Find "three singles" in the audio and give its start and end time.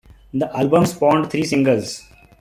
1.29-2.01